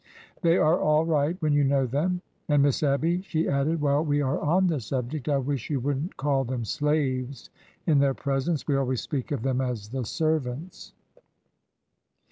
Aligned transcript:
They 0.41 0.57
are 0.57 0.79
all 0.79 1.05
right 1.05 1.39
when 1.43 1.53
you 1.53 1.63
know 1.63 1.85
them. 1.85 2.23
And, 2.49 2.63
Miss 2.63 2.81
Abby," 2.81 3.21
she 3.21 3.47
added," 3.47 3.81
while 3.81 4.03
we 4.03 4.19
are 4.19 4.39
on 4.39 4.65
the 4.65 4.79
subject— 4.79 5.29
I 5.29 5.37
wish 5.37 5.69
you 5.69 5.79
would 5.81 6.05
n't 6.05 6.17
call 6.17 6.43
them' 6.43 6.65
slaves' 6.65 7.51
in 7.85 7.99
their 7.99 8.15
presence. 8.15 8.67
We 8.67 8.77
always 8.77 9.01
speak 9.01 9.31
of 9.31 9.43
them 9.43 9.61
as 9.61 9.89
the 9.89 10.03
servants." 10.03 10.93